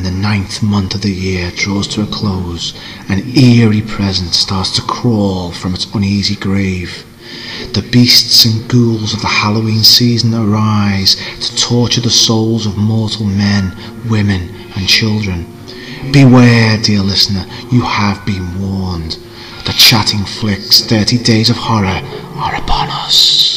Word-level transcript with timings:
when 0.00 0.14
the 0.14 0.18
ninth 0.22 0.62
month 0.62 0.94
of 0.94 1.02
the 1.02 1.12
year 1.12 1.50
draws 1.54 1.86
to 1.86 2.00
a 2.00 2.06
close, 2.06 2.72
an 3.10 3.22
eerie 3.36 3.82
presence 3.82 4.38
starts 4.38 4.74
to 4.74 4.80
crawl 4.82 5.52
from 5.52 5.74
its 5.74 5.92
uneasy 5.94 6.36
grave. 6.36 7.04
The 7.74 7.82
beasts 7.82 8.46
and 8.46 8.66
ghouls 8.66 9.12
of 9.12 9.20
the 9.20 9.26
Halloween 9.26 9.82
season 9.82 10.32
arise 10.32 11.16
to 11.40 11.56
torture 11.56 12.00
the 12.00 12.08
souls 12.08 12.64
of 12.64 12.78
mortal 12.78 13.26
men, 13.26 13.76
women, 14.08 14.48
and 14.74 14.88
children. 14.88 15.46
Beware, 16.12 16.78
dear 16.78 17.00
listener, 17.00 17.44
you 17.70 17.82
have 17.82 18.24
been 18.24 18.58
warned. 18.58 19.18
The 19.66 19.74
Chatting 19.76 20.24
Flicks 20.24 20.80
30 20.80 21.18
Days 21.18 21.50
of 21.50 21.56
Horror 21.58 22.00
are 22.36 22.54
upon 22.54 22.88
us. 22.88 23.49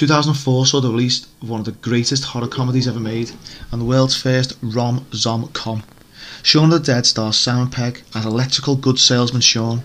2004 0.00 0.64
saw 0.64 0.80
the 0.80 0.88
release 0.88 1.26
of 1.42 1.50
one 1.50 1.60
of 1.60 1.66
the 1.66 1.72
greatest 1.72 2.24
horror 2.24 2.48
comedies 2.48 2.88
ever 2.88 2.98
made 2.98 3.32
and 3.70 3.82
the 3.82 3.84
world's 3.84 4.16
first 4.16 4.56
rom-zom-com. 4.62 5.82
Shaun 6.42 6.64
of 6.64 6.70
the 6.70 6.78
Dead 6.78 7.04
stars 7.04 7.36
Simon 7.36 7.68
Pegg 7.68 8.02
as 8.14 8.24
electrical 8.24 8.76
goods 8.76 9.02
salesman 9.02 9.42
Shaun, 9.42 9.84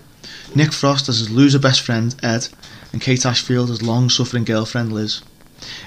Nick 0.55 0.71
Frost 0.71 1.09
as 1.09 1.19
his 1.19 1.29
loser 1.29 1.59
best 1.59 1.81
friend 1.81 2.15
Ed, 2.23 2.47
and 2.93 3.01
Kate 3.01 3.25
Ashfield 3.25 3.69
as 3.69 3.81
long-suffering 3.81 4.45
girlfriend 4.45 4.93
Liz. 4.93 5.21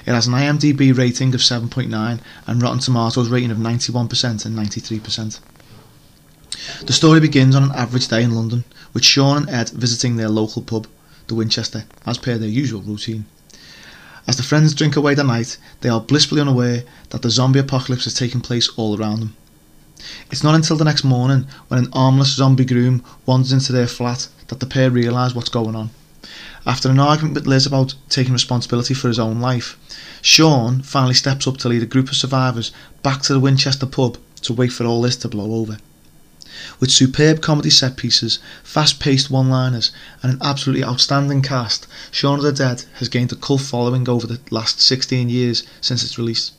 It 0.05 0.11
has 0.11 0.27
an 0.27 0.33
IMDb 0.33 0.95
rating 0.95 1.33
of 1.33 1.41
7.9 1.41 2.19
and 2.45 2.61
Rotten 2.61 2.77
Tomatoes 2.77 3.29
rating 3.29 3.49
of 3.49 3.57
91% 3.57 4.45
and 4.45 4.55
93%. 4.55 5.39
The 6.85 6.93
story 6.93 7.19
begins 7.19 7.55
on 7.55 7.63
an 7.63 7.71
average 7.71 8.09
day 8.09 8.21
in 8.21 8.35
London, 8.35 8.63
with 8.93 9.03
Shaun 9.03 9.37
and 9.37 9.49
Ed 9.49 9.69
visiting 9.69 10.17
their 10.17 10.29
local 10.29 10.61
pub, 10.61 10.85
the 11.25 11.33
Winchester, 11.33 11.85
as 12.05 12.19
per 12.19 12.37
their 12.37 12.47
usual 12.47 12.83
routine. 12.83 13.25
As 14.29 14.37
the 14.37 14.43
friends 14.43 14.75
drink 14.75 14.95
away 14.95 15.15
the 15.15 15.23
night, 15.23 15.57
they 15.81 15.89
are 15.89 15.99
blissfully 15.99 16.39
unaware 16.39 16.83
that 17.09 17.23
the 17.23 17.31
zombie 17.31 17.57
apocalypse 17.57 18.05
is 18.05 18.13
taking 18.13 18.41
place 18.41 18.69
all 18.77 18.95
around 18.95 19.21
them. 19.21 19.35
It's 20.29 20.43
not 20.43 20.53
until 20.53 20.77
the 20.77 20.85
next 20.85 21.03
morning, 21.03 21.47
when 21.67 21.79
an 21.79 21.89
armless 21.93 22.35
zombie 22.35 22.63
groom 22.63 23.03
wanders 23.25 23.51
into 23.51 23.73
their 23.73 23.87
flat, 23.87 24.27
that 24.49 24.59
the 24.59 24.67
pair 24.67 24.91
realise 24.91 25.33
what's 25.33 25.49
going 25.49 25.75
on. 25.75 25.89
After 26.63 26.91
an 26.91 26.99
argument 26.99 27.33
with 27.33 27.47
Liz 27.47 27.65
about 27.65 27.95
taking 28.07 28.33
responsibility 28.33 28.93
for 28.93 29.07
his 29.07 29.17
own 29.17 29.41
life, 29.41 29.75
Shaun 30.21 30.83
finally 30.83 31.15
steps 31.15 31.47
up 31.47 31.57
to 31.57 31.67
lead 31.67 31.81
a 31.81 31.87
group 31.87 32.09
of 32.09 32.15
survivors 32.15 32.71
back 33.01 33.23
to 33.23 33.33
the 33.33 33.39
Winchester 33.39 33.87
pub 33.87 34.19
to 34.43 34.53
wait 34.53 34.71
for 34.71 34.85
all 34.85 35.01
this 35.01 35.17
to 35.17 35.27
blow 35.27 35.55
over. 35.55 35.79
With 36.79 36.91
superb 36.91 37.41
comedy 37.41 37.69
set 37.69 37.95
pieces, 37.95 38.39
fast 38.63 38.99
paced 38.99 39.29
one 39.29 39.49
liners, 39.49 39.91
and 40.21 40.33
an 40.33 40.39
absolutely 40.41 40.83
outstanding 40.83 41.41
cast, 41.41 41.87
Shaun 42.11 42.39
of 42.39 42.43
the 42.43 42.51
Dead 42.51 42.83
has 42.95 43.09
gained 43.09 43.31
a 43.31 43.35
cult 43.35 43.61
following 43.61 44.07
over 44.07 44.27
the 44.27 44.39
last 44.51 44.81
16 44.81 45.29
years 45.29 45.63
since 45.81 46.03
its 46.03 46.17
release. 46.17 46.51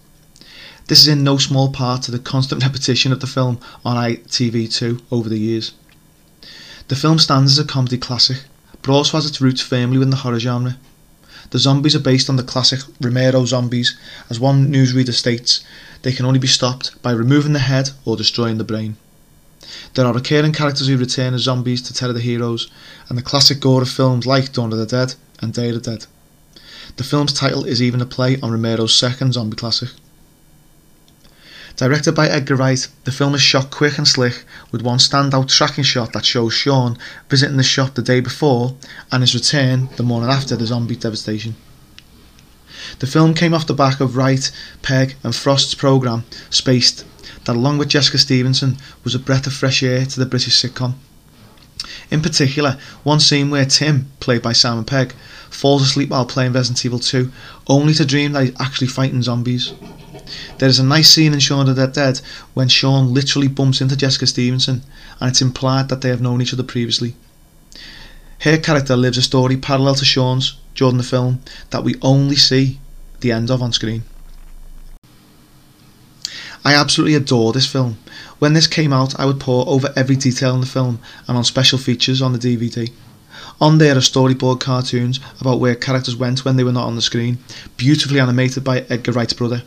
This 0.89 1.01
is 1.01 1.09
in 1.09 1.23
no 1.23 1.39
small 1.39 1.71
part 1.71 2.03
to 2.03 2.11
the 2.11 2.19
constant 2.19 2.63
repetition 2.65 3.13
of 3.13 3.21
the 3.21 3.27
film 3.27 3.61
on 3.85 3.97
ITV2 3.97 5.03
over 5.13 5.29
the 5.29 5.39
years. 5.39 5.73
The 6.89 6.97
film 6.97 7.19
stands 7.21 7.53
as 7.53 7.59
a 7.59 7.65
comedy 7.65 7.99
classic, 7.99 8.39
but 8.83 8.91
also 8.91 9.17
has 9.17 9.27
its 9.27 9.41
roots 9.41 9.61
firmly 9.61 9.99
within 9.99 10.11
the 10.11 10.17
horror 10.17 10.41
genre. 10.41 10.77
The 11.51 11.59
zombies 11.59 11.95
are 11.95 12.01
based 12.01 12.29
on 12.29 12.37
the 12.37 12.43
classic 12.43 12.81
Romero 13.01 13.45
zombies, 13.45 13.97
as 14.29 14.41
one 14.41 14.73
newsreader 14.73 15.15
states, 15.15 15.61
they 16.03 16.13
can 16.13 16.27
only 16.27 16.39
be 16.39 16.47
stopped 16.47 17.01
by 17.03 17.13
removing 17.13 17.53
the 17.53 17.59
head 17.61 17.91
or 18.05 18.17
destroying 18.17 18.59
the 18.59 18.65
brain. 18.65 18.97
There 19.95 20.07
are 20.07 20.15
recurring 20.15 20.53
characters 20.53 20.89
who 20.89 20.97
return 20.97 21.35
as 21.35 21.43
zombies 21.43 21.83
to 21.83 21.95
terror 21.95 22.13
the 22.13 22.21
heroes, 22.21 22.71
and 23.09 23.19
the 23.19 23.23
classic 23.23 23.61
gore 23.61 23.83
of 23.83 23.91
films 23.91 24.27
like 24.27 24.53
Dawn 24.53 24.73
of 24.73 24.79
the 24.79 24.87
Dead 24.87 25.15
and 25.41 25.53
Day 25.53 25.69
of 25.69 25.83
the 25.83 25.91
Dead. 25.91 26.07
The 26.97 27.05
film's 27.05 27.33
title 27.33 27.65
is 27.65 27.83
even 27.83 28.01
a 28.01 28.07
play 28.07 28.41
on 28.41 28.51
Romero's 28.51 28.99
second 28.99 29.35
zombie 29.35 29.57
classic. 29.57 29.91
Directed 31.77 32.13
by 32.13 32.29
Edgar 32.29 32.57
Wright, 32.57 32.87
the 33.05 33.13
film 33.13 33.35
is 33.35 33.41
shot 33.41 33.71
quick 33.71 33.97
and 33.97 34.07
slick, 34.07 34.45
with 34.71 34.83
one 34.83 34.99
standout 34.99 35.49
tracking 35.49 35.85
shot 35.85 36.13
that 36.13 36.25
shows 36.25 36.53
Shaun 36.53 36.99
visiting 37.29 37.57
the 37.57 37.63
shop 37.63 37.95
the 37.95 38.03
day 38.03 38.21
before 38.21 38.77
and 39.11 39.23
his 39.23 39.35
return 39.35 39.89
the 39.97 40.03
morning 40.03 40.31
after 40.31 40.57
the 40.57 40.67
zombie 40.67 40.97
devastation. 40.97 41.55
The 42.99 43.07
film 43.07 43.35
came 43.35 43.55
off 43.55 43.67
the 43.67 43.75
back 43.75 44.01
of 44.01 44.17
Wright, 44.17 44.51
Pegg, 44.83 45.17
and 45.23 45.35
Frost's 45.35 45.75
programme, 45.75 46.25
Spaced, 46.51 47.05
that 47.45 47.57
along 47.57 47.79
with 47.79 47.89
Jessica 47.89 48.19
Stevenson 48.19 48.79
was 49.05 49.15
a 49.15 49.19
breath 49.19 49.47
of 49.47 49.53
fresh 49.53 49.83
air 49.83 50.05
to 50.07 50.21
the 50.21 50.27
British 50.27 50.61
sitcom. 50.61 50.95
In 52.11 52.21
particular, 52.21 52.79
one 53.03 53.21
scene 53.21 53.51
where 53.51 53.65
Tim, 53.65 54.11
played 54.21 54.43
by 54.43 54.53
Simon 54.53 54.85
Pegg, 54.85 55.15
falls 55.49 55.83
asleep 55.83 56.11
while 56.11 56.27
playing 56.27 56.53
Resident 56.53 56.85
Evil 56.85 56.99
2, 56.99 57.31
only 57.69 57.95
to 57.95 58.05
dream 58.05 58.33
that 58.33 58.45
he's 58.45 58.61
actually 58.61 58.87
fighting 58.87 59.23
zombies. 59.23 59.73
There 60.59 60.69
is 60.69 60.79
a 60.79 60.85
nice 60.85 61.11
scene 61.11 61.33
in 61.33 61.41
Shaun 61.41 61.69
of 61.69 61.77
the 61.77 61.87
Dead 61.87 62.21
when 62.55 62.69
Shaun 62.69 63.15
literally 63.15 63.49
bumps 63.49 63.81
into 63.81 63.97
Jessica 63.97 64.27
Stevenson, 64.27 64.83
and 65.19 65.31
it's 65.31 65.43
implied 65.43 65.89
that 65.89 66.03
they 66.03 66.09
have 66.11 66.21
known 66.21 66.43
each 66.43 66.53
other 66.53 66.63
previously. 66.63 67.17
Her 68.41 68.59
character 68.59 68.97
lives 68.97 69.19
a 69.19 69.23
story 69.23 69.57
parallel 69.57 69.97
to 69.97 70.05
Shaun's 70.05 70.57
during 70.75 70.97
the 70.97 71.03
film 71.03 71.41
that 71.71 71.85
we 71.85 71.97
only 72.03 72.37
see 72.37 72.79
the 73.21 73.33
end 73.33 73.51
of 73.51 73.63
on 73.63 73.73
screen. 73.73 74.03
I 76.65 76.75
absolutely 76.75 77.15
adore 77.15 77.53
this 77.53 77.67
film. 77.67 77.97
When 78.39 78.53
this 78.53 78.67
came 78.67 78.93
out, 78.93 79.19
I 79.19 79.25
would 79.25 79.41
pore 79.41 79.67
over 79.67 79.93
every 79.97 80.17
detail 80.17 80.55
in 80.55 80.61
the 80.61 80.67
film 80.67 81.01
and 81.27 81.37
on 81.37 81.45
special 81.45 81.79
features 81.79 82.21
on 82.21 82.33
the 82.33 82.39
DVD. 82.39 82.91
On 83.61 83.79
there 83.79 83.97
are 83.97 84.01
storyboard 84.01 84.61
cartoons 84.61 85.21
about 85.41 85.61
where 85.61 85.75
characters 85.75 86.17
went 86.17 86.45
when 86.45 86.57
they 86.57 86.65
were 86.65 86.73
not 86.73 86.87
on 86.87 86.97
the 86.97 87.03
screen, 87.03 87.39
beautifully 87.77 88.21
animated 88.21 88.65
by 88.65 88.85
Edgar 88.91 89.13
Wright's 89.13 89.33
brother. 89.33 89.63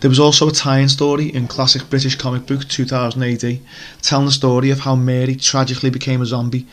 There 0.00 0.08
was 0.08 0.18
also 0.18 0.48
a 0.48 0.52
tie-in 0.52 0.88
story 0.88 1.26
in 1.26 1.46
classic 1.46 1.88
British 1.90 2.16
comic 2.16 2.46
book 2.46 2.66
2000 2.68 3.22
AD, 3.22 3.60
telling 4.02 4.26
the 4.26 4.32
story 4.32 4.70
of 4.70 4.80
how 4.80 4.94
Mary 4.94 5.36
tragically 5.36 5.90
became 5.90 6.22
a 6.22 6.26
zombie 6.26 6.66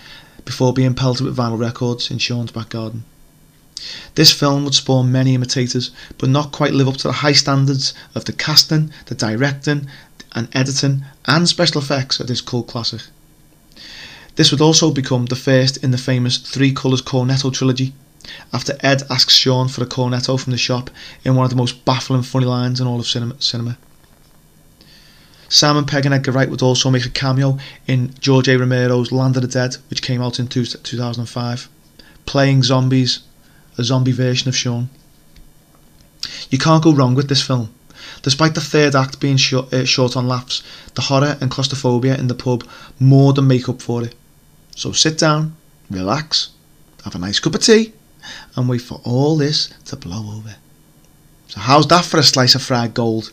before 0.45 0.73
being 0.73 0.93
pelted 0.93 1.25
with 1.25 1.37
vinyl 1.37 1.59
records 1.59 2.09
in 2.09 2.17
Shaun's 2.17 2.51
back 2.51 2.69
garden. 2.69 3.03
This 4.15 4.31
film 4.31 4.63
would 4.63 4.73
spawn 4.73 5.11
many 5.11 5.35
imitators, 5.35 5.91
but 6.17 6.29
not 6.29 6.51
quite 6.51 6.73
live 6.73 6.87
up 6.87 6.97
to 6.97 7.07
the 7.07 7.13
high 7.13 7.33
standards 7.33 7.93
of 8.15 8.25
the 8.25 8.33
casting, 8.33 8.91
the 9.05 9.15
directing, 9.15 9.87
and 10.33 10.47
editing, 10.53 11.05
and 11.25 11.47
special 11.47 11.81
effects 11.81 12.19
of 12.19 12.27
this 12.27 12.41
cult 12.41 12.67
classic. 12.67 13.01
This 14.35 14.51
would 14.51 14.61
also 14.61 14.91
become 14.91 15.25
the 15.25 15.35
first 15.35 15.77
in 15.77 15.91
the 15.91 15.97
famous 15.97 16.37
Three 16.37 16.71
Colours 16.71 17.01
Cornetto 17.01 17.51
trilogy, 17.53 17.93
after 18.51 18.77
Ed 18.81 19.03
asks 19.09 19.33
Shaun 19.33 19.67
for 19.67 19.83
a 19.83 19.87
cornetto 19.87 20.39
from 20.39 20.51
the 20.51 20.57
shop 20.57 20.89
in 21.23 21.35
one 21.35 21.43
of 21.43 21.49
the 21.49 21.55
most 21.55 21.85
baffling 21.85 22.23
funny 22.23 22.45
lines 22.45 22.81
in 22.81 22.87
all 22.87 22.99
of 22.99 23.07
cinema. 23.07 23.35
cinema. 23.39 23.77
Simon 25.49 25.85
Pegg 25.85 26.05
and 26.05 26.13
Edgar 26.13 26.33
Wright 26.33 26.49
would 26.49 26.61
also 26.61 26.91
make 26.91 27.05
a 27.05 27.09
cameo 27.09 27.57
in 27.87 28.13
George 28.19 28.49
A. 28.49 28.57
Romero's 28.57 29.13
Land 29.13 29.37
of 29.37 29.43
the 29.43 29.47
Dead, 29.47 29.77
which 29.89 30.01
came 30.01 30.21
out 30.21 30.39
in 30.39 30.47
2005, 30.47 31.69
playing 32.25 32.63
zombies 32.63 33.21
a 33.77 33.83
zombie 33.83 34.11
version 34.11 34.49
of 34.49 34.55
Shaun. 34.55 34.89
You 36.49 36.57
can't 36.57 36.83
go 36.83 36.93
wrong 36.93 37.15
with 37.15 37.29
this 37.29 37.41
film. 37.41 37.69
Despite 38.21 38.55
the 38.55 38.61
third 38.61 38.95
act 38.95 39.19
being 39.19 39.37
uh, 39.53 39.83
short 39.85 40.17
on 40.17 40.27
laughs, 40.27 40.63
the 40.95 41.03
horror 41.03 41.37
and 41.39 41.51
claustrophobia 41.51 42.17
in 42.17 42.27
the 42.27 42.35
pub 42.35 42.67
more 42.99 43.33
than 43.33 43.47
make 43.47 43.69
up 43.69 43.81
for 43.81 44.03
it. 44.03 44.15
So 44.75 44.91
sit 44.91 45.17
down, 45.17 45.55
relax, 45.89 46.49
have 47.03 47.15
a 47.15 47.19
nice 47.19 47.39
cup 47.39 47.55
of 47.55 47.61
tea, 47.61 47.93
and 48.55 48.67
wait 48.67 48.81
for 48.81 49.01
all 49.03 49.37
this 49.37 49.69
to 49.85 49.95
blow 49.95 50.37
over. 50.37 50.55
So 51.47 51.59
how's 51.59 51.87
that 51.87 52.05
for 52.05 52.19
a 52.19 52.23
slice 52.23 52.55
of 52.55 52.61
fried 52.61 52.93
gold? 52.93 53.31